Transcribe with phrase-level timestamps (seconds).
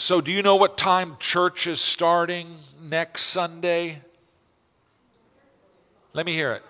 [0.00, 2.46] So, do you know what time church is starting
[2.82, 4.00] next Sunday?
[6.14, 6.62] Let me hear it.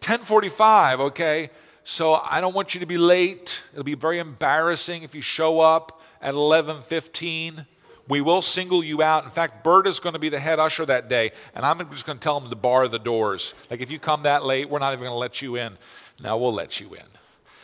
[0.00, 1.48] 10:45, okay?
[1.82, 3.62] So I don't want you to be late.
[3.72, 7.64] It'll be very embarrassing if you show up at 11:15.
[8.06, 9.24] We will single you out.
[9.24, 12.04] In fact, Bert is going to be the head usher that day, and I'm just
[12.04, 13.54] going to tell him to bar the doors.
[13.70, 15.78] Like if you come that late, we're not even going to let you in.
[16.20, 17.21] Now we'll let you in.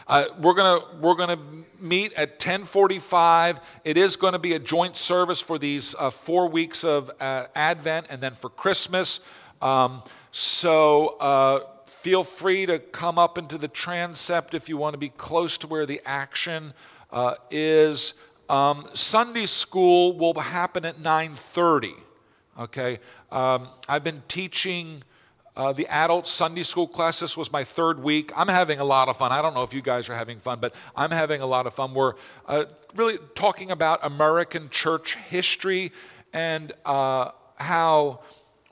[0.09, 1.39] Uh, we're gonna we're gonna
[1.79, 3.61] meet at 10:45.
[3.85, 7.47] It is going to be a joint service for these uh, four weeks of uh,
[7.55, 9.21] Advent, and then for Christmas.
[9.61, 10.03] Um,
[10.33, 15.11] so uh, feel free to come up into the transept if you want to be
[15.11, 16.73] close to where the action
[17.13, 18.15] uh, is.
[18.49, 21.93] Um, Sunday school will happen at 9:30.
[22.59, 22.99] Okay,
[23.31, 25.03] um, I've been teaching
[25.59, 27.19] uh, the adult Sunday school class.
[27.19, 28.31] This was my third week.
[28.37, 29.33] I'm having a lot of fun.
[29.33, 31.75] I don't know if you guys are having fun, but I'm having a lot of
[31.75, 31.93] fun.
[31.95, 32.15] We're
[32.47, 35.91] uh, really talking about American church history
[36.33, 38.21] and uh, how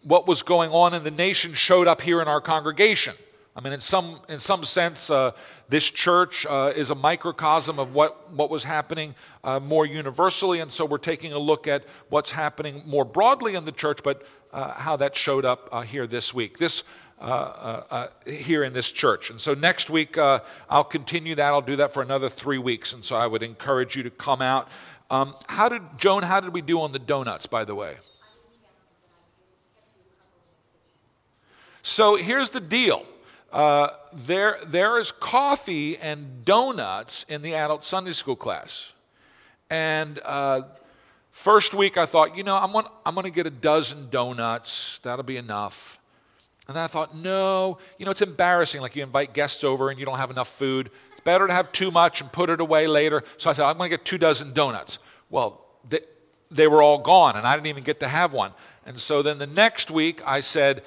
[0.04, 3.14] what was going on in the nation showed up here in our congregation.
[3.56, 5.32] I mean, in some, in some sense, uh,
[5.68, 10.60] this church uh, is a microcosm of what, what was happening uh, more universally.
[10.60, 14.24] And so we're taking a look at what's happening more broadly in the church, but
[14.52, 16.82] uh, how that showed up uh, here this week, this,
[17.20, 19.30] uh, here in this church.
[19.30, 21.46] And so next week, I'll continue that.
[21.46, 22.92] I'll do that for another three weeks.
[22.92, 24.68] And so I would encourage you to come out.
[25.10, 27.96] Um, how did, Joan, how did we do on the donuts, by the way?
[31.82, 33.06] So here's the deal
[33.52, 38.92] uh, there, there is coffee and donuts in the adult Sunday school class.
[39.70, 40.62] And uh,
[41.36, 44.98] first week I thought, you know, I'm going I'm to get a dozen donuts.
[45.02, 45.98] That'll be enough.
[46.66, 48.80] And then I thought, no, you know, it's embarrassing.
[48.80, 50.90] Like you invite guests over and you don't have enough food.
[51.12, 53.22] It's better to have too much and put it away later.
[53.36, 54.98] So I said, I'm going to get two dozen donuts.
[55.30, 56.00] Well, they,
[56.50, 58.52] they were all gone and I didn't even get to have one.
[58.84, 60.82] And so then the next week I said,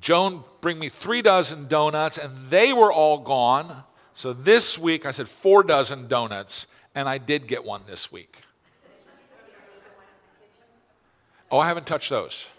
[0.00, 3.84] Joan bring me three dozen donuts, and they were all gone.
[4.12, 8.42] So this week I said four dozen donuts, and I did get one this week.
[11.54, 12.50] Oh, I haven't touched those.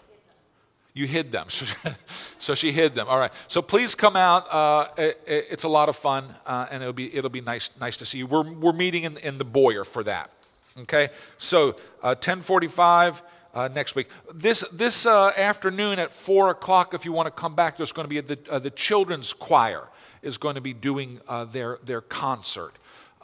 [0.94, 1.48] You hid them.
[2.38, 3.08] so she hid them.
[3.10, 3.30] All right.
[3.46, 4.50] So please come out.
[4.50, 7.98] Uh, it, it's a lot of fun, uh, and it'll be, it'll be nice, nice
[7.98, 8.26] to see you.
[8.26, 10.30] We're, we're meeting in, in the Boyer for that.
[10.78, 11.10] Okay?
[11.36, 14.08] So uh, 1045 uh, next week.
[14.32, 18.06] This, this uh, afternoon at 4 o'clock, if you want to come back, there's going
[18.06, 19.88] to be a, the, uh, the children's choir
[20.22, 22.72] is going to be doing uh, their, their concert.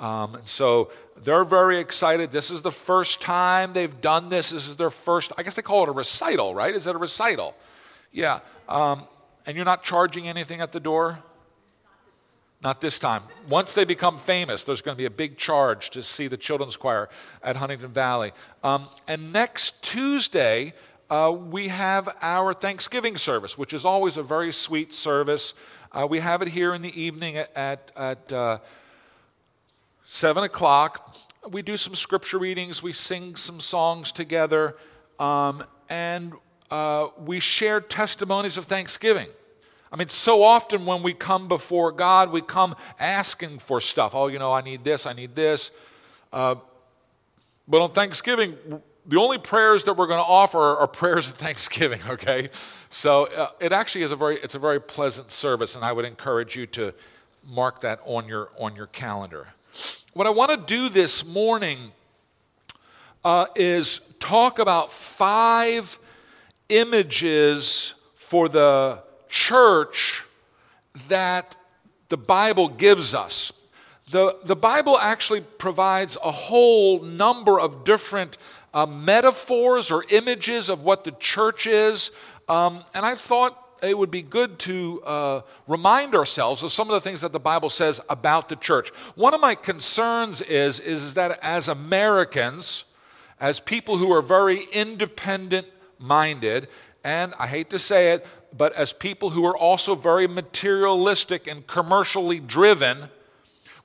[0.03, 2.33] Um, so they're very excited.
[2.33, 4.51] This is the first time they've done this.
[4.51, 6.75] This is their first, I guess they call it a recital, right?
[6.75, 7.55] Is it a recital?
[8.11, 8.41] Yeah.
[8.69, 9.05] Um,
[9.47, 11.21] and you're not charging anything at the door?
[12.63, 13.23] Not this time.
[13.49, 16.77] Once they become famous, there's going to be a big charge to see the children's
[16.77, 17.09] choir
[17.43, 18.33] at Huntington Valley.
[18.65, 20.75] Um, and next Tuesday,
[21.11, 25.55] uh, we have our Thanksgiving service, which is always a very sweet service.
[25.93, 28.59] Uh, we have it here in the evening at, at, at uh,
[30.13, 31.17] 7 o'clock.
[31.49, 34.77] We do some scripture readings, we sing some songs together,
[35.19, 36.35] um, and
[36.71, 39.29] uh, we share testimonies of thanksgiving.
[39.91, 44.15] I mean, so often when we come before God, we come asking for stuff.
[44.15, 45.71] Oh, you know, I need this, I need this.
[46.31, 46.57] Uh,
[47.67, 48.55] but on Thanksgiving,
[49.07, 52.51] the only prayers that we're going to offer are prayers of thanksgiving okay
[52.89, 56.05] so uh, it actually is a very it's a very pleasant service and i would
[56.05, 56.95] encourage you to
[57.45, 59.49] mark that on your on your calendar
[60.13, 61.93] what i want to do this morning
[63.25, 65.99] uh, is talk about five
[66.69, 70.25] images for the church
[71.09, 71.57] that
[72.09, 73.53] the Bible gives us.
[74.11, 78.37] The, the Bible actually provides a whole number of different
[78.75, 82.11] uh, metaphors or images of what the church is.
[82.49, 86.95] Um, and I thought it would be good to uh, remind ourselves of some of
[86.95, 88.91] the things that the Bible says about the church.
[89.17, 92.85] One of my concerns is, is that as Americans,
[93.41, 95.67] as people who are very independent
[95.99, 96.69] minded,
[97.03, 98.27] and I hate to say it,
[98.57, 103.09] but as people who are also very materialistic and commercially driven,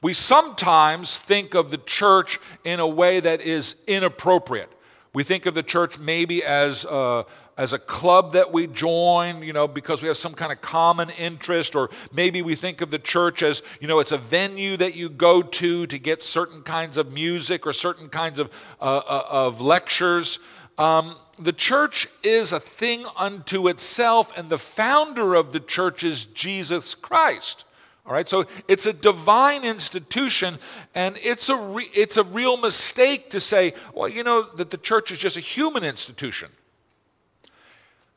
[0.01, 4.71] we sometimes think of the church in a way that is inappropriate.
[5.13, 7.25] We think of the church maybe as a,
[7.57, 11.09] as a club that we join, you know, because we have some kind of common
[11.17, 14.95] interest, or maybe we think of the church as, you know, it's a venue that
[14.95, 19.23] you go to to get certain kinds of music or certain kinds of, uh, uh
[19.29, 20.37] of lectures.
[20.77, 26.25] Um, the church is a thing unto itself, and the founder of the church is
[26.25, 27.65] Jesus Christ.
[28.05, 30.59] All right, so it's a divine institution,
[30.95, 34.77] and it's a, re- it's a real mistake to say, well, you know, that the
[34.77, 36.49] church is just a human institution.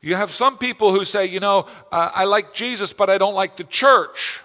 [0.01, 3.35] You have some people who say, you know, uh, I like Jesus, but I don't
[3.35, 4.41] like the church.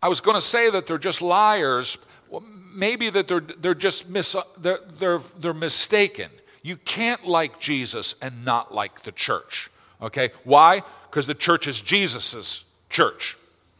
[0.00, 1.98] I was going to say that they're just liars.
[2.28, 6.30] Well, maybe that they're, they're just mis- they're, they're, they're mistaken.
[6.62, 9.70] You can't like Jesus and not like the church.
[10.00, 10.30] Okay?
[10.44, 10.82] Why?
[11.10, 13.36] Because the church is Jesus's church.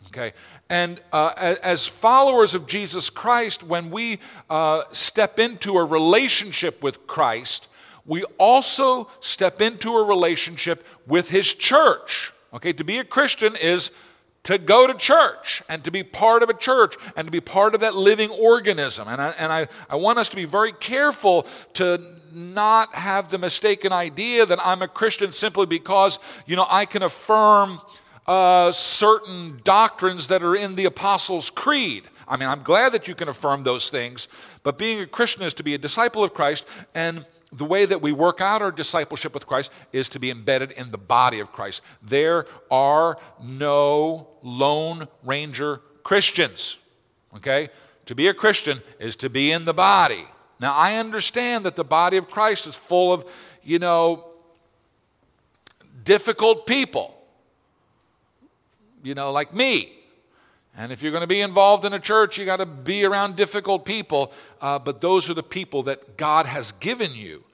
[0.08, 0.32] Okay?
[0.68, 4.18] And uh, as followers of Jesus Christ, when we
[4.48, 7.68] uh, step into a relationship with Christ,
[8.04, 12.32] we also step into a relationship with his church.
[12.54, 12.72] Okay?
[12.72, 13.90] To be a Christian is
[14.44, 17.74] to go to church and to be part of a church and to be part
[17.74, 19.08] of that living organism.
[19.08, 22.00] And I, and I, I want us to be very careful to
[22.32, 27.02] not have the mistaken idea that I'm a Christian simply because, you know, I can
[27.02, 27.80] affirm
[28.26, 32.04] uh, certain doctrines that are in the Apostles' Creed.
[32.28, 34.28] I mean, I'm glad that you can affirm those things,
[34.62, 38.02] but being a Christian is to be a disciple of Christ, and the way that
[38.02, 41.52] we work out our discipleship with Christ is to be embedded in the body of
[41.52, 41.82] Christ.
[42.02, 46.76] There are no Lone Ranger Christians,
[47.36, 47.68] okay?
[48.06, 50.24] To be a Christian is to be in the body.
[50.58, 53.24] Now, I understand that the body of Christ is full of,
[53.62, 54.32] you know,
[56.02, 57.15] difficult people,
[59.06, 59.92] you know, like me.
[60.76, 63.36] And if you're going to be involved in a church, you got to be around
[63.36, 64.32] difficult people.
[64.60, 67.44] Uh, but those are the people that God has given you.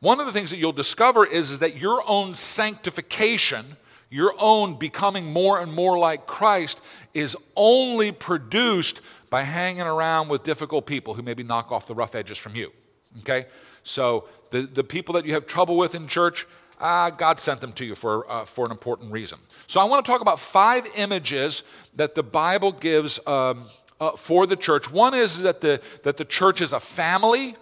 [0.00, 3.76] One of the things that you'll discover is, is that your own sanctification,
[4.10, 6.80] your own becoming more and more like Christ,
[7.14, 12.14] is only produced by hanging around with difficult people who maybe knock off the rough
[12.14, 12.72] edges from you.
[13.20, 13.46] Okay?
[13.84, 16.46] So the, the people that you have trouble with in church,
[16.80, 19.38] uh, God sent them to you for, uh, for an important reason.
[19.66, 21.62] So I want to talk about five images
[21.96, 23.62] that the Bible gives um,
[24.00, 24.90] uh, for the church.
[24.90, 27.56] One is that the, that the church is a family,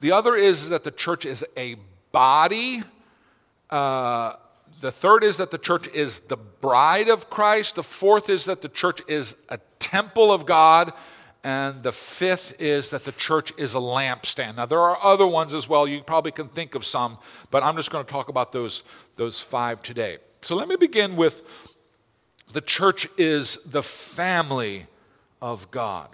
[0.00, 1.76] the other is that the church is a
[2.10, 2.82] body.
[3.68, 4.34] Uh,
[4.80, 7.76] the third is that the church is the bride of Christ.
[7.76, 10.92] The fourth is that the church is a temple of God.
[11.42, 14.56] And the fifth is that the church is a lampstand.
[14.56, 15.88] Now, there are other ones as well.
[15.88, 17.16] You probably can think of some,
[17.50, 18.82] but I'm just going to talk about those,
[19.16, 20.18] those five today.
[20.42, 21.42] So let me begin with
[22.52, 24.86] the church is the family
[25.40, 26.08] of God.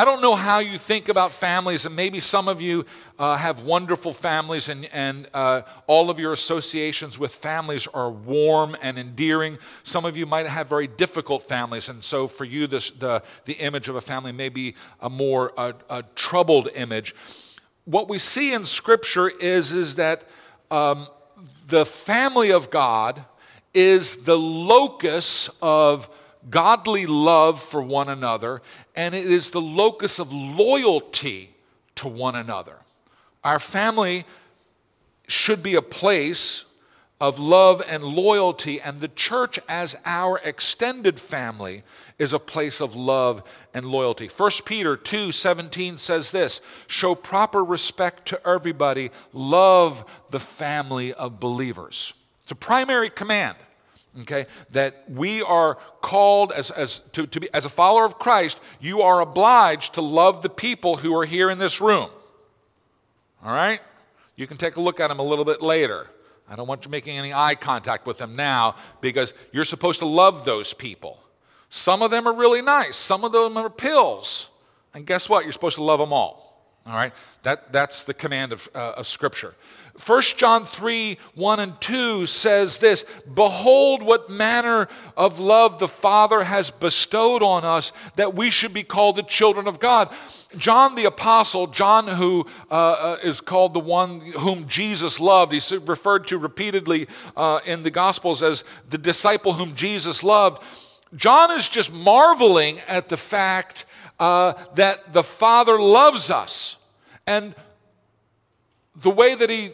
[0.00, 2.86] I don't know how you think about families, and maybe some of you
[3.18, 8.74] uh, have wonderful families, and, and uh, all of your associations with families are warm
[8.80, 9.58] and endearing.
[9.82, 13.52] Some of you might have very difficult families, and so for you, this, the, the
[13.52, 17.14] image of a family may be a more a, troubled image.
[17.84, 20.26] What we see in Scripture is, is that
[20.70, 21.08] um,
[21.66, 23.26] the family of God
[23.74, 26.08] is the locus of
[26.48, 28.62] godly love for one another,
[28.94, 31.54] and it is the locus of loyalty
[31.96, 32.76] to one another.
[33.44, 34.24] Our family
[35.28, 36.64] should be a place
[37.20, 41.82] of love and loyalty, and the church, as our extended family,
[42.18, 43.42] is a place of love
[43.74, 44.26] and loyalty.
[44.26, 51.38] 1 Peter 2 17 says this Show proper respect to everybody, love the family of
[51.38, 52.14] believers.
[52.42, 53.56] It's a primary command
[54.22, 58.60] okay that we are called as, as to, to be as a follower of christ
[58.80, 62.10] you are obliged to love the people who are here in this room.
[63.44, 63.80] All right?
[64.36, 66.08] You can take a look at them a little bit later.
[66.48, 70.06] I don't want you making any eye contact with them now because you're supposed to
[70.06, 71.22] love those people.
[71.68, 72.96] Some of them are really nice.
[72.96, 74.50] Some of them are pills.
[74.92, 75.44] And guess what?
[75.44, 76.49] You're supposed to love them all
[76.86, 79.54] all right that, that's the command of, uh, of scripture
[80.06, 86.44] 1 John 3 1 and 2 says this Behold, what manner of love the Father
[86.44, 90.12] has bestowed on us that we should be called the children of God.
[90.56, 95.70] John the Apostle, John, who uh, uh, is called the one whom Jesus loved, he's
[95.72, 97.06] referred to repeatedly
[97.36, 100.62] uh, in the Gospels as the disciple whom Jesus loved.
[101.14, 103.84] John is just marveling at the fact
[104.20, 106.76] uh, that the Father loves us.
[107.26, 107.54] And
[108.94, 109.72] the way that he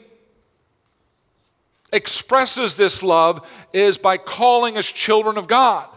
[1.93, 5.89] expresses this love is by calling us children of God.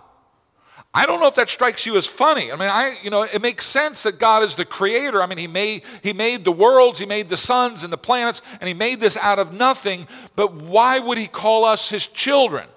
[0.91, 2.51] I don't know if that strikes you as funny.
[2.51, 5.22] I mean, I, you know, it makes sense that God is the creator.
[5.22, 8.41] I mean, he made, he made the worlds, he made the suns and the planets,
[8.60, 10.08] and he made this out of nothing.
[10.36, 12.68] But why would he call us his children?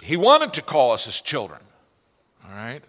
[0.00, 1.60] He wanted to call us his children.
[2.50, 2.82] All right?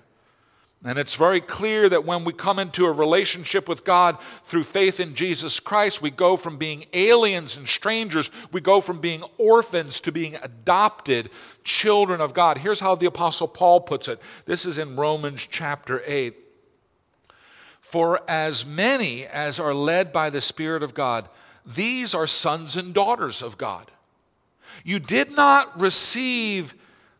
[0.83, 4.99] And it's very clear that when we come into a relationship with God through faith
[4.99, 9.99] in Jesus Christ, we go from being aliens and strangers, we go from being orphans
[10.01, 11.29] to being adopted
[11.63, 12.57] children of God.
[12.57, 16.35] Here's how the Apostle Paul puts it this is in Romans chapter 8.
[17.79, 21.29] For as many as are led by the Spirit of God,
[21.63, 23.91] these are sons and daughters of God.
[24.83, 26.73] You did not receive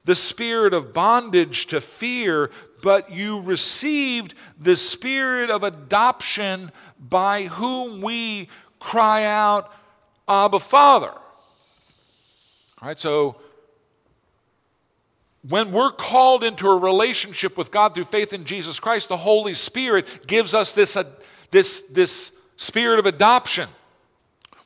[0.04, 2.50] the spirit of bondage to fear,
[2.82, 9.72] but you received the spirit of adoption by whom we cry out,
[10.28, 11.12] Abba, Father.
[12.82, 13.36] All right, so
[15.48, 19.54] when we're called into a relationship with God through faith in Jesus Christ, the Holy
[19.54, 21.04] Spirit gives us this, uh,
[21.52, 23.70] this, this spirit of adoption.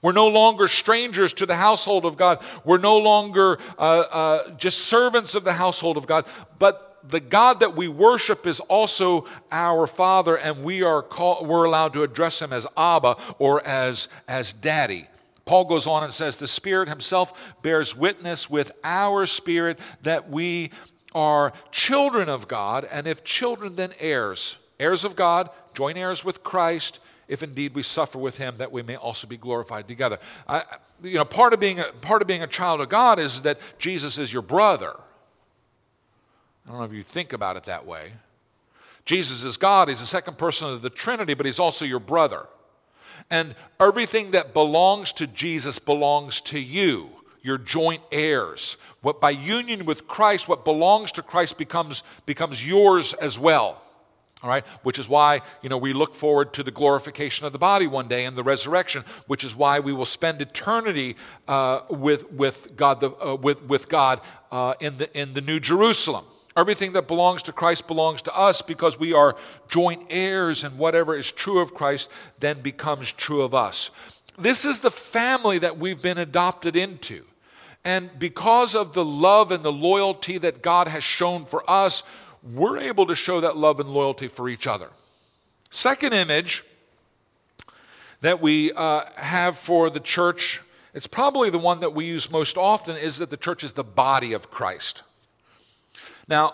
[0.05, 2.39] We're no longer strangers to the household of God.
[2.63, 6.27] We're no longer uh, uh, just servants of the household of God,
[6.59, 11.63] but the God that we worship is also our Father, and we are call, we're
[11.63, 15.07] allowed to address Him as Abba or as, as Daddy.
[15.43, 20.69] Paul goes on and says, The Spirit Himself bears witness with our spirit that we
[21.15, 24.57] are children of God, and if children, then heirs.
[24.79, 28.83] Heirs of God, joint heirs with Christ, if indeed we suffer with him that we
[28.83, 30.19] may also be glorified together.
[30.47, 30.63] I,
[31.01, 33.59] you know part of being a, part of being a child of god is that
[33.79, 34.95] jesus is your brother.
[36.65, 38.13] I don't know if you think about it that way.
[39.05, 39.87] Jesus is god.
[39.87, 42.47] He's the second person of the trinity but he's also your brother.
[43.29, 47.09] And everything that belongs to jesus belongs to you.
[47.41, 48.77] Your joint heirs.
[49.01, 53.81] What by union with christ what belongs to christ becomes becomes yours as well
[54.45, 57.57] all right, which is why, you know, we look forward to the glorification of the
[57.57, 61.15] body one day and the resurrection, which is why we will spend eternity
[61.47, 64.21] uh, with, with God, the, uh, with, with God
[64.51, 66.25] uh, in, the, in the New Jerusalem.
[66.55, 69.35] Everything that belongs to Christ belongs to us because we are
[69.67, 73.89] joint heirs, and whatever is true of Christ then becomes true of us.
[74.37, 77.25] This is the family that we've been adopted into.
[77.83, 82.03] And because of the love and the loyalty that God has shown for us,
[82.53, 84.89] we're able to show that love and loyalty for each other.
[85.71, 86.63] Second image
[88.21, 90.61] that we uh, have for the church,
[90.93, 93.83] it's probably the one that we use most often, is that the church is the
[93.83, 95.03] body of Christ.
[96.27, 96.53] Now,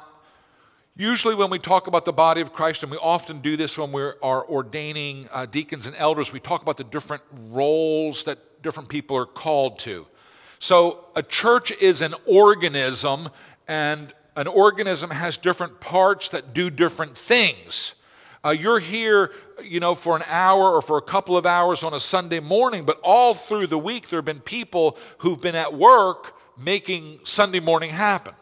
[0.95, 3.91] usually when we talk about the body of Christ, and we often do this when
[3.91, 8.89] we are ordaining uh, deacons and elders, we talk about the different roles that different
[8.89, 10.07] people are called to.
[10.60, 13.29] So, a church is an organism,
[13.67, 17.96] and an organism has different parts that do different things.
[18.44, 19.32] Uh, you're here,
[19.64, 22.84] you know, for an hour or for a couple of hours on a Sunday morning,
[22.86, 27.60] but all through the week there have been people who've been at work making Sunday
[27.60, 28.34] morning happen.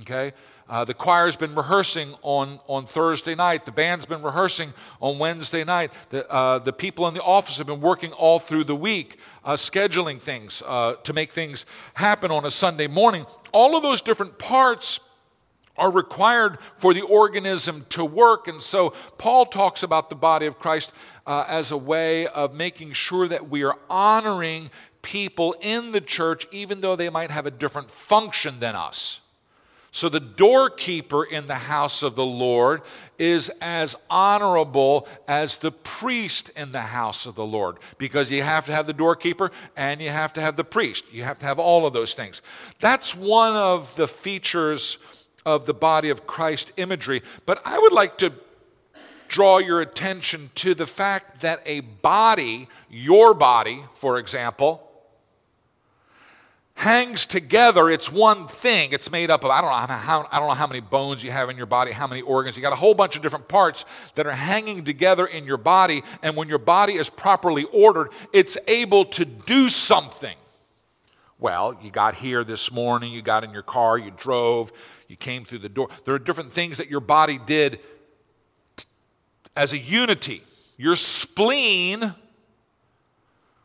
[0.00, 0.32] Okay?
[0.68, 3.66] Uh, the choir's been rehearsing on, on Thursday night.
[3.66, 5.92] The band's been rehearsing on Wednesday night.
[6.08, 9.54] The, uh, the people in the office have been working all through the week, uh,
[9.54, 13.26] scheduling things uh, to make things happen on a Sunday morning.
[13.52, 15.00] All of those different parts
[15.76, 18.46] are required for the organism to work.
[18.46, 20.92] And so Paul talks about the body of Christ
[21.26, 24.68] uh, as a way of making sure that we are honoring
[25.00, 29.20] people in the church, even though they might have a different function than us.
[29.94, 32.80] So the doorkeeper in the house of the Lord
[33.18, 38.64] is as honorable as the priest in the house of the Lord because you have
[38.66, 41.12] to have the doorkeeper and you have to have the priest.
[41.12, 42.40] You have to have all of those things.
[42.80, 44.96] That's one of the features
[45.44, 47.22] of the body of Christ imagery.
[47.46, 48.32] But I would like to
[49.28, 54.88] draw your attention to the fact that a body, your body, for example,
[56.74, 57.88] hangs together.
[57.88, 58.90] It's one thing.
[58.92, 61.30] It's made up of, I don't, know how, I don't know how many bones you
[61.30, 62.56] have in your body, how many organs.
[62.56, 63.84] You got a whole bunch of different parts
[64.14, 66.02] that are hanging together in your body.
[66.22, 70.36] And when your body is properly ordered, it's able to do something.
[71.38, 74.72] Well, you got here this morning, you got in your car, you drove,
[75.12, 75.90] you came through the door.
[76.06, 77.78] There are different things that your body did
[79.54, 80.42] as a unity.
[80.78, 82.14] Your spleen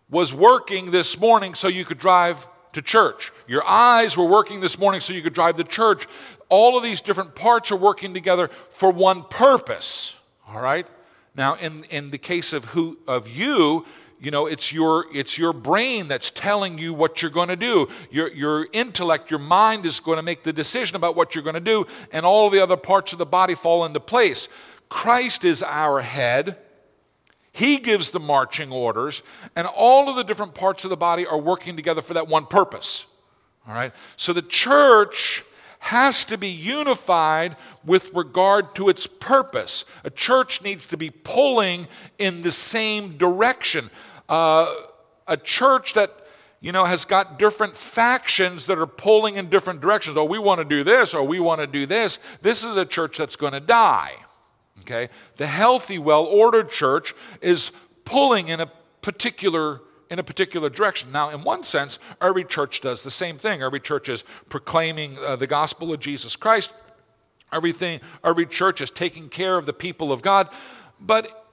[0.09, 3.31] was working this morning so you could drive to church.
[3.47, 6.05] Your eyes were working this morning so you could drive to church.
[6.49, 10.19] All of these different parts are working together for one purpose.
[10.49, 10.85] All right?
[11.33, 13.85] Now, in, in the case of who of you,
[14.19, 17.87] you know it's your it's your brain that's telling you what you're going to do.
[18.09, 21.53] Your, your intellect your mind is going to make the decision about what you're going
[21.53, 24.49] to do and all the other parts of the body fall into place.
[24.89, 26.57] Christ is our head.
[27.51, 29.23] He gives the marching orders
[29.55, 32.45] and all of the different parts of the body are working together for that one
[32.45, 33.05] purpose.
[33.67, 33.93] All right?
[34.15, 35.43] So the church
[35.79, 37.55] has to be unified
[37.85, 39.85] with regard to its purpose.
[40.03, 43.89] A church needs to be pulling in the same direction.
[44.27, 44.73] Uh,
[45.27, 46.25] a church that
[46.59, 50.17] you know has got different factions that are pulling in different directions.
[50.17, 52.19] Oh, we want to do this, or we want to do this.
[52.41, 54.13] This is a church that's going to die.
[54.81, 57.71] Okay, the healthy, well-ordered church is
[58.05, 61.11] pulling in a particular in a particular direction.
[61.11, 63.61] Now, in one sense, every church does the same thing.
[63.61, 66.73] Every church is proclaiming uh, the gospel of Jesus Christ.
[67.51, 70.49] Everything, every church is taking care of the people of God.
[70.99, 71.45] But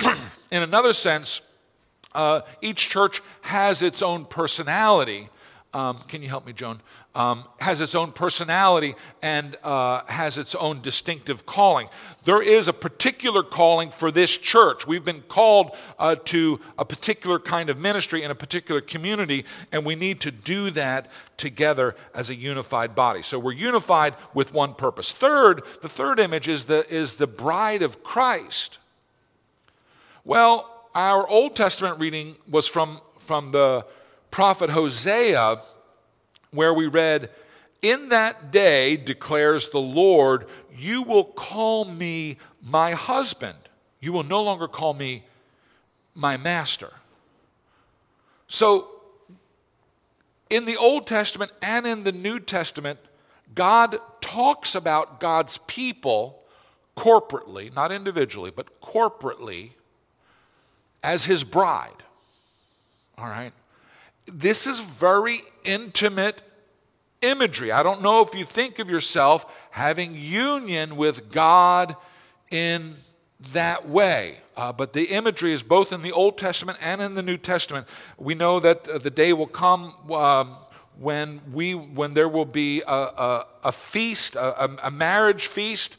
[0.50, 1.40] in another sense,
[2.14, 5.28] uh, each church has its own personality.
[5.74, 6.80] Um, can you help me, Joan?
[7.14, 11.88] Um, has its own personality and uh, has its own distinctive calling.
[12.24, 14.86] There is a particular calling for this church.
[14.86, 19.84] We've been called uh, to a particular kind of ministry in a particular community, and
[19.84, 23.20] we need to do that together as a unified body.
[23.20, 25.12] So we're unified with one purpose.
[25.12, 28.78] Third, the third image is the, is the bride of Christ.
[30.24, 33.84] Well, our Old Testament reading was from, from the
[34.30, 35.58] prophet Hosea,
[36.50, 37.30] where we read,
[37.82, 43.58] In that day, declares the Lord, you will call me my husband.
[44.00, 45.24] You will no longer call me
[46.14, 46.92] my master.
[48.46, 48.88] So,
[50.50, 52.98] in the Old Testament and in the New Testament,
[53.54, 56.42] God talks about God's people
[56.96, 59.72] corporately, not individually, but corporately,
[61.02, 62.02] as his bride.
[63.16, 63.52] All right?
[64.32, 66.42] This is very intimate
[67.22, 67.72] imagery.
[67.72, 71.96] I don't know if you think of yourself having union with God
[72.50, 72.92] in
[73.52, 74.36] that way.
[74.56, 77.86] Uh, but the imagery is both in the Old Testament and in the New Testament.
[78.16, 80.48] We know that uh, the day will come um,
[80.98, 85.96] when, we, when there will be a, a, a feast, a, a, marriage feast.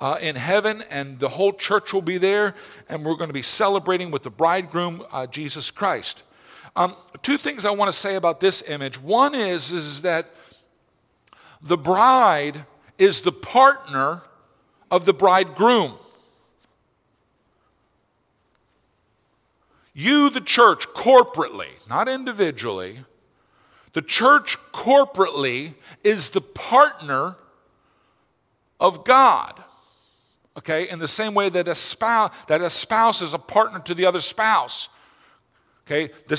[0.00, 2.56] Uh, in heaven, and the whole church will be there,
[2.88, 6.24] and we're going to be celebrating with the bridegroom, uh, Jesus Christ.
[6.74, 9.00] Um, two things I want to say about this image.
[9.00, 10.30] One is, is that
[11.60, 12.64] the bride
[12.98, 14.22] is the partner
[14.90, 15.94] of the bridegroom.
[19.94, 23.00] You, the church, corporately, not individually,
[23.92, 27.36] the church corporately is the partner
[28.80, 29.62] of God.
[30.58, 33.94] Okay, in the same way that a spouse, that a spouse is a partner to
[33.94, 34.88] the other spouse.
[35.86, 36.36] Okay, the,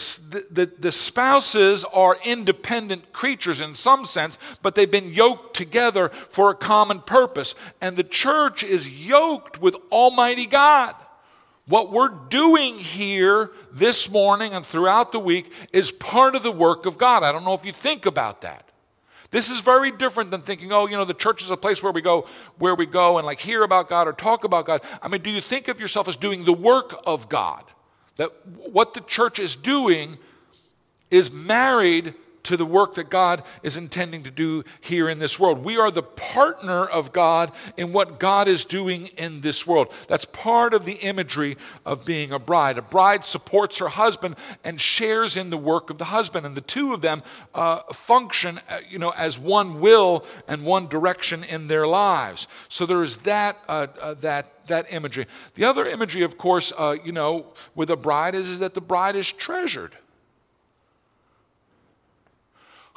[0.51, 6.49] the, the, spouses are independent creatures in some sense, but they've been yoked together for
[6.49, 7.53] a common purpose.
[7.81, 10.95] And the church is yoked with Almighty God.
[11.65, 16.85] What we're doing here this morning and throughout the week is part of the work
[16.85, 17.23] of God.
[17.23, 18.69] I don't know if you think about that.
[19.29, 21.91] This is very different than thinking, oh, you know, the church is a place where
[21.91, 22.27] we go,
[22.59, 24.83] where we go and like hear about God or talk about God.
[25.01, 27.63] I mean, do you think of yourself as doing the work of God?
[28.17, 30.17] That what the church is doing
[31.09, 35.63] is married to the work that God is intending to do here in this world.
[35.63, 39.93] We are the partner of God in what God is doing in this world.
[40.07, 42.77] That's part of the imagery of being a bride.
[42.77, 46.61] A bride supports her husband and shares in the work of the husband, and the
[46.61, 51.67] two of them uh, function, uh, you know, as one will and one direction in
[51.67, 52.47] their lives.
[52.67, 55.27] So there is that uh, uh that that imagery.
[55.55, 58.81] The other imagery, of course, uh, you know, with a bride is, is that the
[58.81, 59.95] bride is treasured.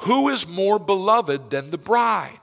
[0.01, 2.39] Who is more beloved than the bride?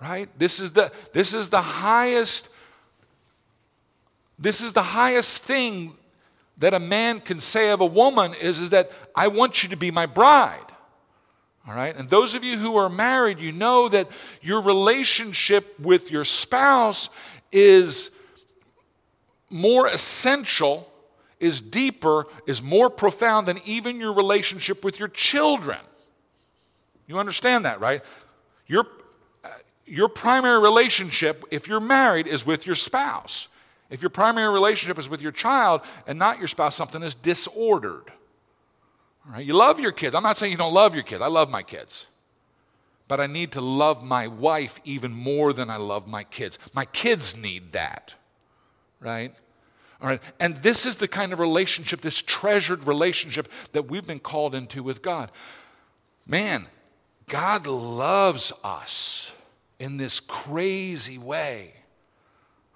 [0.00, 0.28] Right?
[0.38, 2.48] This is the, this is the highest
[4.38, 5.94] this is the highest thing
[6.58, 9.76] that a man can say of a woman is, is that I want you to
[9.76, 10.58] be my bride.
[11.66, 11.96] All right?
[11.96, 14.10] And those of you who are married, you know that
[14.42, 17.08] your relationship with your spouse
[17.50, 18.10] is
[19.50, 20.92] more essential
[21.40, 25.78] is deeper, is more profound than even your relationship with your children.
[27.06, 28.02] You understand that, right?
[28.66, 28.86] Your,
[29.44, 29.48] uh,
[29.86, 33.48] your primary relationship, if you're married, is with your spouse.
[33.90, 38.10] If your primary relationship is with your child and not your spouse, something is disordered.
[39.26, 39.44] Right?
[39.44, 40.14] You love your kids.
[40.14, 41.22] I'm not saying you don't love your kids.
[41.22, 42.06] I love my kids.
[43.06, 46.58] But I need to love my wife even more than I love my kids.
[46.74, 48.14] My kids need that,
[48.98, 49.34] right?
[50.04, 50.22] All right.
[50.38, 54.82] And this is the kind of relationship, this treasured relationship that we've been called into
[54.82, 55.32] with God.
[56.26, 56.66] Man,
[57.26, 59.32] God loves us
[59.78, 61.72] in this crazy way.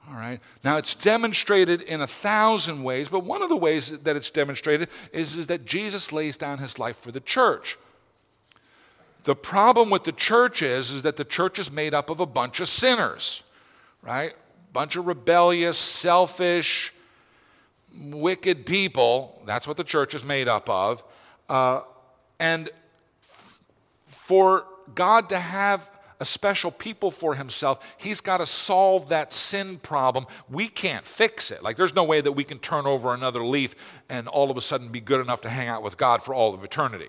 [0.09, 0.41] All right.
[0.65, 4.89] Now, it's demonstrated in a thousand ways, but one of the ways that it's demonstrated
[5.13, 7.77] is, is that Jesus lays down his life for the church.
[9.25, 12.27] The problem with the church is, is that the church is made up of a
[12.27, 13.43] bunch of sinners,
[14.01, 14.33] right?
[14.73, 16.95] Bunch of rebellious, selfish,
[17.97, 19.43] wicked people.
[19.47, 21.03] That's what the church is made up of.
[21.49, 21.83] Uh,
[22.39, 22.71] and
[24.07, 29.77] for God to have a special people for himself, he's got to solve that sin
[29.77, 30.27] problem.
[30.49, 31.63] We can't fix it.
[31.63, 34.61] Like, there's no way that we can turn over another leaf and all of a
[34.61, 37.09] sudden be good enough to hang out with God for all of eternity.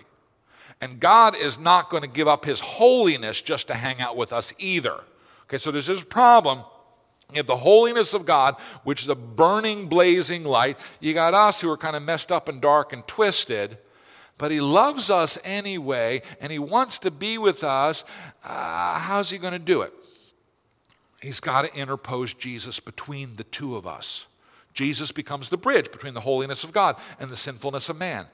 [0.82, 4.32] And God is not going to give up his holiness just to hang out with
[4.32, 5.02] us either.
[5.44, 6.60] Okay, so there's this problem.
[7.32, 10.80] You have the holiness of God, which is a burning, blazing light.
[11.00, 13.78] You got us who are kind of messed up and dark and twisted
[14.40, 18.04] but he loves us anyway and he wants to be with us.
[18.44, 19.94] Uh, how's he going to do it?
[21.22, 24.26] He's got to interpose Jesus between the two of us.
[24.74, 28.28] Jesus becomes the bridge between the holiness of God and the sinfulness of man.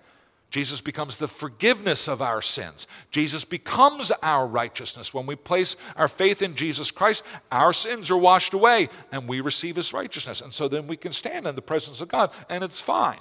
[0.52, 2.88] Jesus becomes the forgiveness of our sins.
[3.12, 5.14] Jesus becomes our righteousness.
[5.14, 9.42] When we place our faith in Jesus Christ, our sins are washed away and we
[9.42, 10.42] receive his righteousness.
[10.42, 13.20] And so then we can stand in the presence of God and it's fine.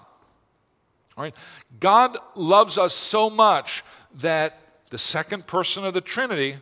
[1.16, 1.34] All right?
[1.80, 3.82] God loves us so much
[4.14, 4.58] that
[4.90, 6.58] the second person of the Trinity,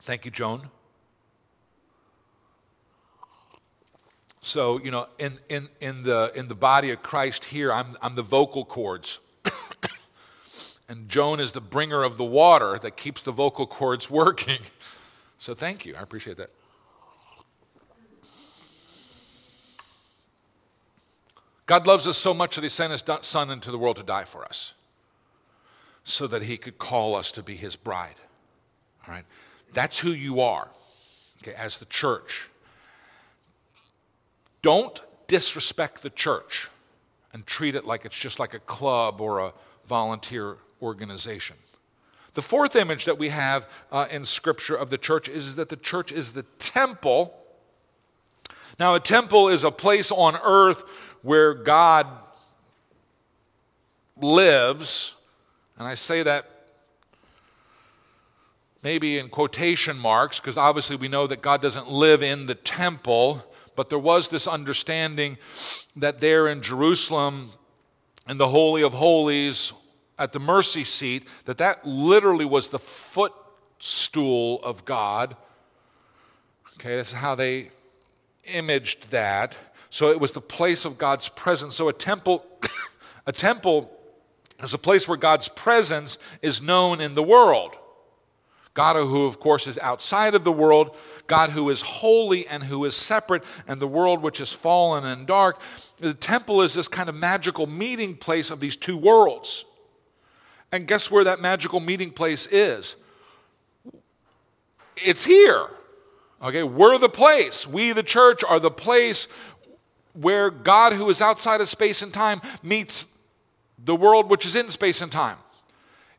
[0.00, 0.70] thank you, Joan.
[4.40, 8.14] So, you know, in, in, in, the, in the body of Christ here, I'm, I'm
[8.14, 9.18] the vocal cords.
[10.88, 14.58] and Joan is the bringer of the water that keeps the vocal cords working.
[15.38, 15.94] So, thank you.
[15.94, 16.50] I appreciate that.
[21.66, 24.24] God loves us so much that He sent His Son into the world to die
[24.24, 24.72] for us
[26.02, 28.16] so that He could call us to be His bride.
[29.06, 29.24] All right?
[29.72, 30.68] That's who you are,
[31.42, 32.49] okay, as the church.
[34.62, 36.68] Don't disrespect the church
[37.32, 39.52] and treat it like it's just like a club or a
[39.86, 41.56] volunteer organization.
[42.34, 45.76] The fourth image that we have uh, in Scripture of the church is that the
[45.76, 47.36] church is the temple.
[48.78, 50.84] Now, a temple is a place on earth
[51.22, 52.06] where God
[54.16, 55.14] lives,
[55.76, 56.48] and I say that
[58.82, 63.44] maybe in quotation marks, because obviously we know that God doesn't live in the temple,
[63.80, 65.38] but there was this understanding
[65.96, 67.48] that there in Jerusalem,
[68.28, 69.72] in the Holy of Holies,
[70.18, 75.34] at the mercy seat, that that literally was the footstool of God.
[76.74, 77.70] Okay, this is how they
[78.44, 79.56] imaged that.
[79.88, 81.74] So it was the place of God's presence.
[81.74, 82.44] So a temple,
[83.26, 83.90] a temple
[84.62, 87.74] is a place where God's presence is known in the world.
[88.80, 92.86] God, who of course is outside of the world, God who is holy and who
[92.86, 95.60] is separate, and the world which is fallen and dark.
[95.98, 99.66] The temple is this kind of magical meeting place of these two worlds.
[100.72, 102.96] And guess where that magical meeting place is?
[104.96, 105.66] It's here.
[106.42, 107.66] Okay, we're the place.
[107.66, 109.28] We, the church, are the place
[110.14, 113.06] where God, who is outside of space and time, meets
[113.78, 115.36] the world which is in space and time.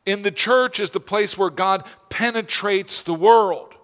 [0.04, 3.74] In the church is the place where God penetrates the world.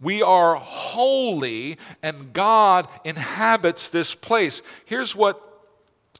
[0.00, 4.62] We are holy and God inhabits this place.
[4.84, 5.42] Here's what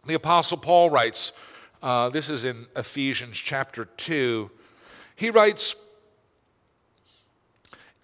[0.07, 1.33] the Apostle Paul writes.
[1.83, 4.51] Uh, this is in Ephesians chapter 2.
[5.17, 5.75] He writes,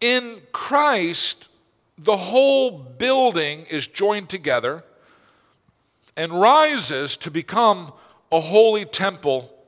[0.00, 1.48] In Christ,
[1.96, 4.84] the whole building is joined together
[6.16, 7.92] and rises to become
[8.30, 9.61] a holy temple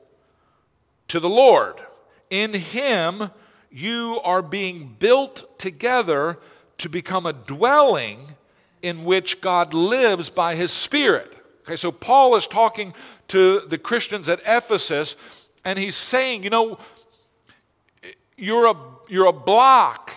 [1.07, 1.81] to the Lord.
[2.29, 3.29] In Him,
[3.69, 6.39] you are being built together
[6.77, 8.19] to become a dwelling
[8.81, 11.31] in which God lives by His Spirit.
[11.63, 12.93] Okay, so Paul is talking
[13.29, 15.15] to the Christians at Ephesus,
[15.63, 16.77] and he's saying, you know,
[18.37, 18.75] you're a,
[19.09, 20.11] you're a block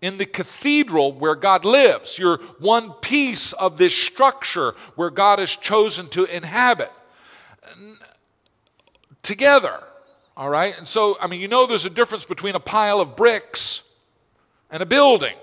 [0.00, 2.18] in the cathedral where God lives.
[2.18, 6.92] You're one piece of this structure where God has chosen to inhabit
[9.22, 9.82] together.
[10.36, 10.76] All right?
[10.76, 13.82] And so, I mean, you know there's a difference between a pile of bricks
[14.70, 15.34] and a building.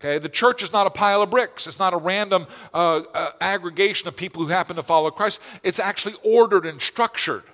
[0.00, 1.66] Okay, the church is not a pile of bricks.
[1.66, 5.40] It's not a random uh, uh, aggregation of people who happen to follow Christ.
[5.62, 7.44] It's actually ordered and structured.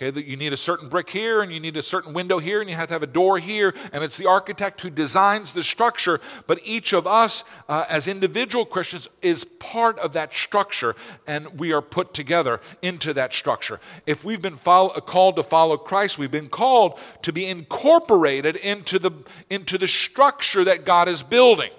[0.00, 2.62] Okay, that you need a certain brick here and you need a certain window here
[2.62, 5.62] and you have to have a door here, and it's the architect who designs the
[5.62, 6.22] structure.
[6.46, 11.74] But each of us, uh, as individual Christians, is part of that structure, and we
[11.74, 13.78] are put together into that structure.
[14.06, 18.98] If we've been follow, called to follow Christ, we've been called to be incorporated into
[18.98, 19.10] the,
[19.50, 21.72] into the structure that God is building.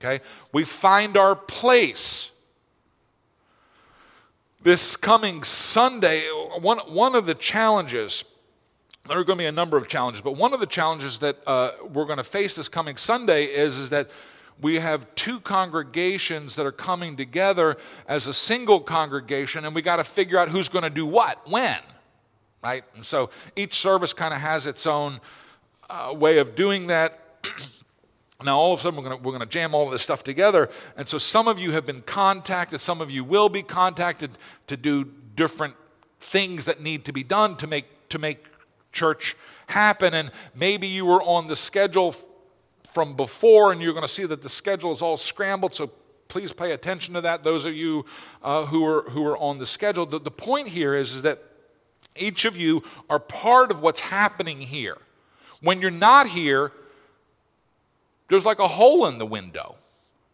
[0.00, 2.32] Okay, we find our place
[4.64, 6.22] this coming Sunday,
[6.60, 8.24] one, one of the challenges
[9.06, 11.36] there are going to be a number of challenges, but one of the challenges that
[11.46, 14.08] uh, we're going to face this coming Sunday is, is that
[14.62, 17.76] we have two congregations that are coming together
[18.08, 21.46] as a single congregation, and we got to figure out who's going to do what,
[21.50, 21.76] when,
[22.62, 22.82] right?
[22.94, 25.20] And so each service kind of has its own
[25.90, 27.20] uh, way of doing that.
[28.42, 30.68] Now, all of a sudden, we're going to jam all of this stuff together.
[30.96, 34.32] And so, some of you have been contacted, some of you will be contacted
[34.66, 35.04] to do
[35.36, 35.76] different
[36.18, 38.44] things that need to be done to make, to make
[38.92, 39.36] church
[39.68, 40.14] happen.
[40.14, 42.14] And maybe you were on the schedule
[42.90, 45.74] from before and you're going to see that the schedule is all scrambled.
[45.74, 45.90] So
[46.28, 48.04] please pay attention to that, those of you
[48.42, 50.06] uh, who, are, who are on the schedule.
[50.06, 51.42] The, the point here is, is that
[52.16, 54.98] each of you are part of what's happening here.
[55.60, 56.72] When you're not here,
[58.28, 59.76] there's like a hole in the window.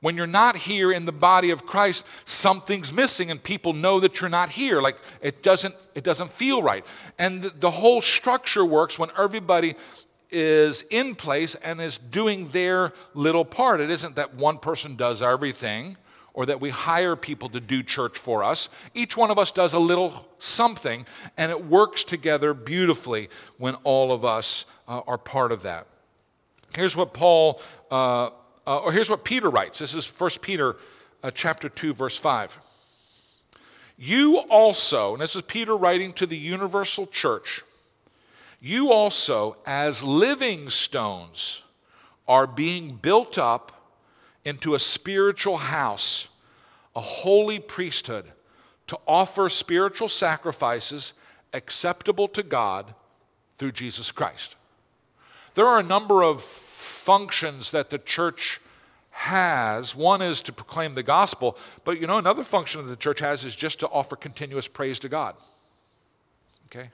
[0.01, 4.21] When you're not here in the body of Christ, something's missing and people know that
[4.21, 4.81] you're not here.
[4.81, 6.87] Like it doesn't, it doesn't feel right.
[7.19, 9.75] And the, whole structure works when everybody
[10.31, 13.81] is in place and is doing their little part.
[13.81, 15.99] It isn't that one person does everything
[16.33, 18.69] or that we hire people to do church for us.
[18.95, 21.05] Each one of us does a little something,
[21.37, 25.87] and it works together beautifully when all of us uh, are part of that.
[26.75, 28.31] Here's what Paul uh,
[28.67, 29.81] uh, or here's what Peter writes.
[29.81, 30.77] This is 1 Peter
[31.23, 32.59] uh, chapter 2, verse 5.
[33.99, 37.63] You also, and this is Peter writing to the universal church,
[38.61, 41.63] you also, as living stones,
[42.29, 43.93] are being built up
[44.45, 46.29] into a spiritual house,
[46.95, 48.27] a holy priesthood,
[48.87, 51.13] to offer spiritual sacrifices
[51.53, 52.95] acceptable to God
[53.59, 54.55] through Jesus Christ.
[55.55, 58.61] There are a number of functions that the church
[59.11, 59.95] has.
[59.95, 63.45] One is to proclaim the gospel, but you know, another function that the church has
[63.45, 65.35] is just to offer continuous praise to God.
[66.67, 66.91] Okay?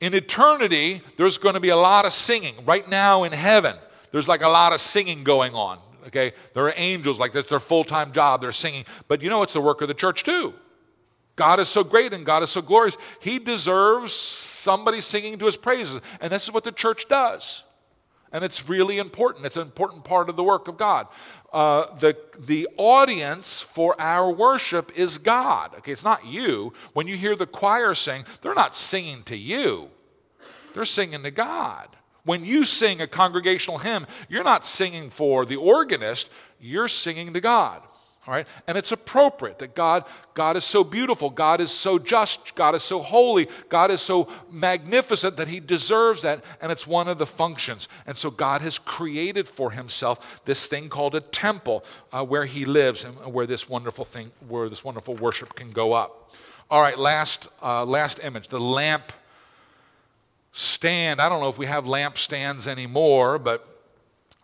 [0.00, 2.54] In eternity, there's going to be a lot of singing.
[2.64, 3.76] Right now in heaven,
[4.12, 5.78] there's like a lot of singing going on.
[6.06, 6.32] Okay?
[6.54, 8.84] There are angels, like that's their full time job, they're singing.
[9.08, 10.54] But you know, it's the work of the church too.
[11.36, 12.96] God is so great and God is so glorious.
[13.20, 16.00] He deserves somebody singing to his praises.
[16.20, 17.64] And this is what the church does
[18.34, 19.46] and it's really important.
[19.46, 21.06] It's an important part of the work of God.
[21.52, 25.72] Uh, the, the audience for our worship is God.
[25.78, 26.72] Okay, it's not you.
[26.94, 29.88] When you hear the choir sing, they're not singing to you,
[30.74, 31.88] they're singing to God.
[32.24, 37.40] When you sing a congregational hymn, you're not singing for the organist, you're singing to
[37.40, 37.82] God.
[38.26, 38.46] All right?
[38.66, 42.82] And it's appropriate that God, God is so beautiful, God is so just, God is
[42.82, 47.26] so holy, God is so magnificent that He deserves that, and it's one of the
[47.26, 47.86] functions.
[48.06, 52.64] And so God has created for Himself this thing called a temple uh, where He
[52.64, 56.32] lives and where this wonderful thing, where this wonderful worship can go up.
[56.70, 59.12] All right, last, uh, last image, the lamp
[60.52, 61.20] stand.
[61.20, 63.68] I don't know if we have lamp stands anymore, but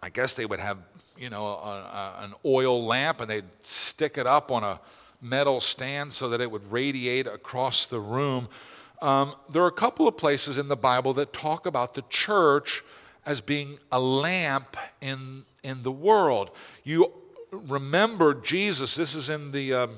[0.03, 0.79] I guess they would have
[1.21, 4.81] you know, a, a, an oil lamp and they'd stick it up on a
[5.21, 8.49] metal stand so that it would radiate across the room.
[9.03, 12.83] Um, there are a couple of places in the Bible that talk about the church
[13.27, 16.51] as being a lamp in, in the world.
[16.85, 17.13] You
[17.53, 19.91] remember Jesus, this is in the um,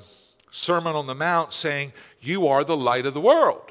[0.50, 3.70] Sermon on the Mount, saying, You are the light of the world.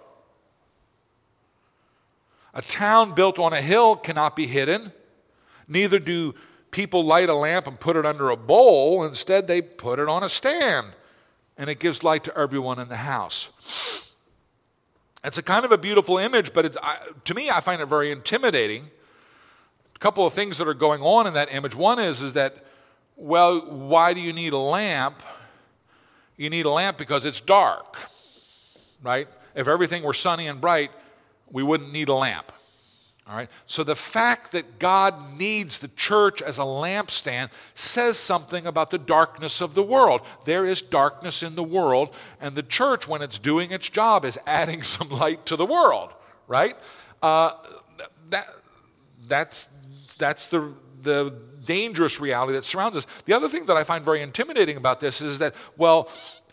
[2.54, 4.94] A town built on a hill cannot be hidden,
[5.68, 6.34] neither do
[6.72, 9.04] people light a lamp and put it under a bowl.
[9.04, 10.88] Instead, they put it on a stand,
[11.58, 14.14] and it gives light to everyone in the house.
[15.24, 16.78] It's a kind of a beautiful image, but it's,
[17.26, 18.90] to me, I find it very intimidating.
[19.96, 21.76] A couple of things that are going on in that image.
[21.76, 22.66] One is, is that,
[23.16, 25.22] well, why do you need a lamp?
[26.38, 27.98] You need a lamp because it's dark,
[29.04, 29.28] right?
[29.54, 30.90] If everything were sunny and bright,
[31.52, 32.52] we wouldn't need a lamp.
[33.28, 33.50] All right?
[33.66, 38.98] So the fact that God needs the church as a lampstand says something about the
[38.98, 40.22] darkness of the world.
[40.46, 44.40] There is darkness in the world, and the church, when it's doing its job, is
[44.46, 46.14] adding some light to the world,
[46.48, 46.76] right?
[47.22, 47.52] Uh,
[48.32, 48.48] that,
[49.28, 49.70] that's,
[50.18, 53.06] that's the, the dangerous reality that surrounds us.
[53.26, 56.10] The other thing that I find very intimidating about this is that, well,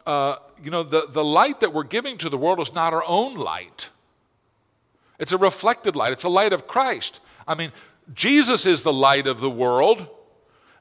[0.07, 3.05] uh, you know, the, the light that we're giving to the world is not our
[3.07, 3.91] own light.
[5.19, 7.21] It's a reflected light, it's a light of Christ.
[7.47, 7.73] I mean,
[8.15, 10.07] Jesus is the light of the world.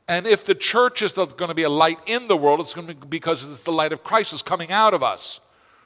[0.08, 2.88] And if the church is going to be a light in the world, it's going
[2.88, 5.42] to be because it's the light of Christ is coming out of us.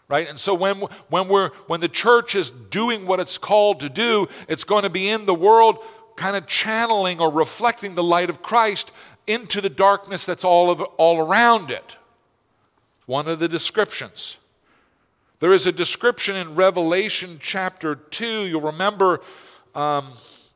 [0.08, 0.30] Right?
[0.30, 0.78] And so when,
[1.10, 4.90] when, we're, when the church is doing what it's called to do, it's going to
[4.90, 5.84] be in the world
[6.18, 8.92] kind of channeling or reflecting the light of Christ
[9.26, 11.96] into the darkness that's all, of, all around it.
[13.06, 14.38] One of the descriptions.
[15.42, 18.46] There is a description in Revelation chapter 2.
[18.46, 19.22] You'll remember
[19.74, 20.06] um,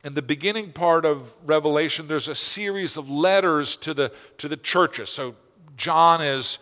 [0.04, 4.56] in the beginning part of Revelation, there's a series of letters to the, to the
[4.56, 5.10] churches.
[5.10, 5.34] So
[5.76, 6.60] John is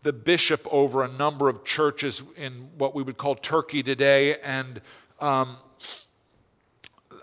[0.00, 4.38] the bishop over a number of churches in what we would call Turkey today.
[4.40, 4.80] And
[5.20, 5.58] um,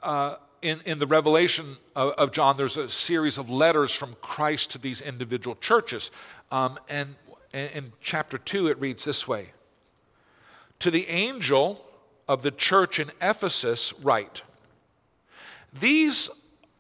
[0.04, 4.70] uh, in, in the revelation of, of, John, there's a series of letters from Christ
[4.74, 6.12] to these individual churches.
[6.52, 7.16] Um, and
[7.54, 9.54] in, chapter 2, it reads this way
[10.80, 11.84] To the angel
[12.28, 14.44] of the church in Ephesus, write,
[15.78, 16.30] These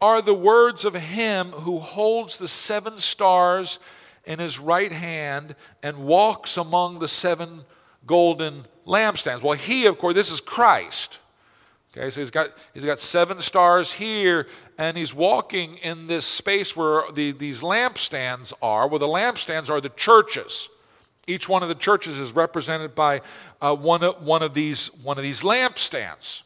[0.01, 3.79] are the words of him who holds the seven stars
[4.25, 7.61] in his right hand and walks among the seven
[8.05, 9.41] golden lampstands.
[9.41, 11.19] Well, he, of course, this is Christ.
[11.95, 16.75] Okay, so he's got, he's got seven stars here, and he's walking in this space
[16.75, 18.87] where the, these lampstands are.
[18.87, 20.69] Well, the lampstands are the churches.
[21.27, 23.21] Each one of the churches is represented by
[23.61, 26.41] uh, one, of, one, of these, one of these lampstands.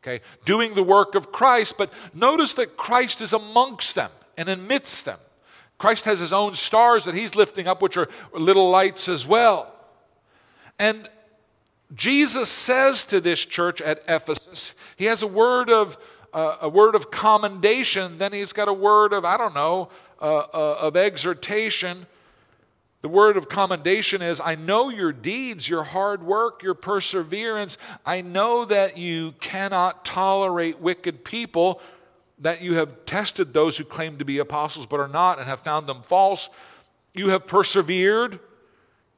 [0.00, 5.04] Okay, doing the work of Christ, but notice that Christ is amongst them and amidst
[5.04, 5.18] them.
[5.78, 9.72] Christ has his own stars that he's lifting up, which are little lights as well.
[10.78, 11.08] And
[11.94, 15.98] Jesus says to this church at Ephesus, he has a word of
[16.32, 19.88] uh, a word of commendation, then he's got a word of I don't know
[20.20, 21.98] uh, uh, of exhortation.
[23.06, 27.78] The word of commendation is I know your deeds, your hard work, your perseverance.
[28.04, 31.80] I know that you cannot tolerate wicked people,
[32.40, 35.60] that you have tested those who claim to be apostles but are not and have
[35.60, 36.48] found them false.
[37.14, 38.40] You have persevered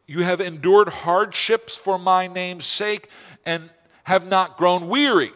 [0.07, 3.09] you have endured hardships for my name's sake
[3.47, 3.71] and
[4.05, 5.33] have not grown weary.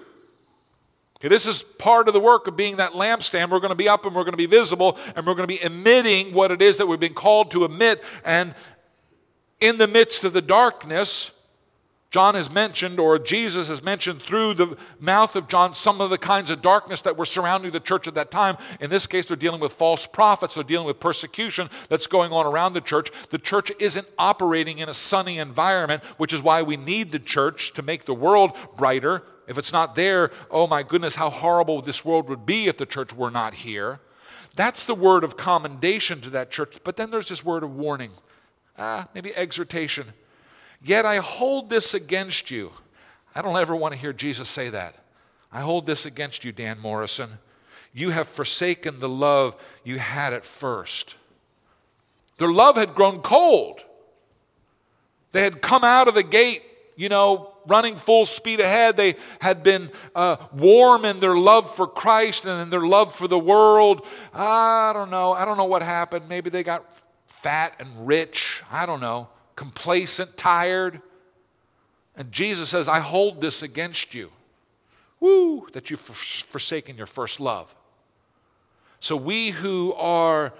[1.22, 3.50] Okay, this is part of the work of being that lampstand.
[3.50, 5.54] We're going to be up and we're going to be visible and we're going to
[5.54, 8.02] be emitting what it is that we've been called to emit.
[8.24, 8.56] And
[9.60, 11.30] in the midst of the darkness,
[12.12, 16.18] John has mentioned, or Jesus has mentioned through the mouth of John, some of the
[16.18, 18.58] kinds of darkness that were surrounding the church at that time.
[18.80, 22.44] In this case, they're dealing with false prophets, they're dealing with persecution that's going on
[22.44, 23.10] around the church.
[23.30, 27.72] The church isn't operating in a sunny environment, which is why we need the church
[27.72, 29.22] to make the world brighter.
[29.48, 32.84] If it's not there, oh my goodness, how horrible this world would be if the
[32.84, 34.00] church were not here.
[34.54, 36.76] That's the word of commendation to that church.
[36.84, 38.10] But then there's this word of warning,
[38.76, 40.12] ah, maybe exhortation.
[40.84, 42.72] Yet I hold this against you.
[43.34, 44.96] I don't ever want to hear Jesus say that.
[45.52, 47.30] I hold this against you, Dan Morrison.
[47.92, 51.16] You have forsaken the love you had at first.
[52.38, 53.84] Their love had grown cold.
[55.32, 56.62] They had come out of the gate,
[56.96, 58.96] you know, running full speed ahead.
[58.96, 63.28] They had been uh, warm in their love for Christ and in their love for
[63.28, 64.04] the world.
[64.34, 65.32] I don't know.
[65.32, 66.28] I don't know what happened.
[66.28, 66.84] Maybe they got
[67.26, 68.62] fat and rich.
[68.70, 71.00] I don't know complacent, tired.
[72.16, 74.30] And Jesus says, I hold this against you.
[75.20, 77.74] Woo, that you've forsaken your first love.
[79.00, 80.52] So we who are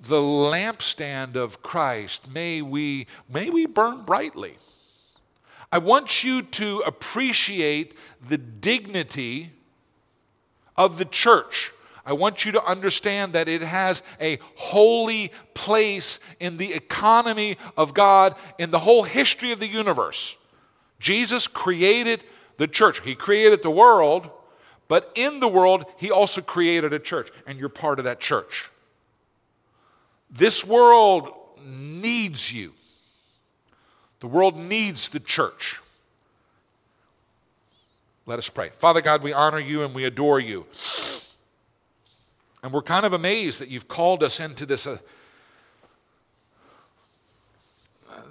[0.00, 4.56] the lampstand of Christ, may we, may we burn brightly.
[5.72, 9.52] I want you to appreciate the dignity
[10.76, 11.72] of the church.
[12.06, 17.94] I want you to understand that it has a holy place in the economy of
[17.94, 20.36] God in the whole history of the universe.
[21.00, 22.22] Jesus created
[22.58, 24.30] the church, He created the world,
[24.86, 28.70] but in the world, He also created a church, and you're part of that church.
[30.30, 31.28] This world
[31.66, 32.72] needs you.
[34.20, 35.80] The world needs the church.
[38.26, 38.70] Let us pray.
[38.70, 40.66] Father God, we honor you and we adore you.
[42.66, 44.98] And we're kind of amazed that you've called us into this, uh,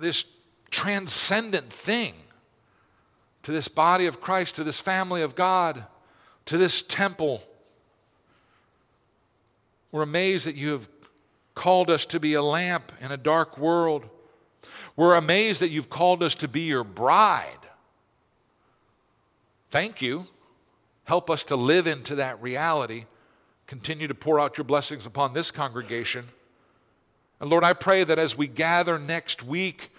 [0.01, 0.25] this
[0.69, 2.15] transcendent thing,
[3.43, 5.85] to this body of Christ, to this family of God,
[6.47, 7.43] to this temple.
[9.93, 10.89] We're amazed that you have
[11.53, 14.03] called us to be a lamp in a dark world.
[14.97, 17.69] We're amazed that you've called us to be your bride.
[19.69, 20.25] Thank you.
[21.05, 23.05] Help us to live into that reality.
[23.67, 26.25] Continue to pour out your blessings upon this congregation.
[27.39, 29.91] And Lord, I pray that as we gather next week,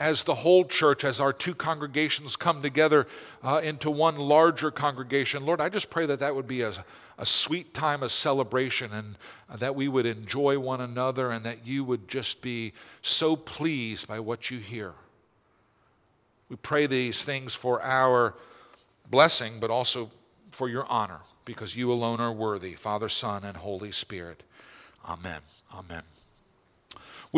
[0.00, 3.06] as the whole church, as our two congregations come together
[3.42, 6.72] uh, into one larger congregation, Lord, I just pray that that would be a,
[7.18, 9.16] a sweet time of celebration and
[9.58, 14.20] that we would enjoy one another and that you would just be so pleased by
[14.20, 14.92] what you hear.
[16.48, 18.34] We pray these things for our
[19.10, 20.10] blessing, but also
[20.58, 24.42] for your honor, because you alone are worthy, Father, Son, and Holy Spirit.
[25.08, 25.40] Amen.
[25.72, 26.02] Amen.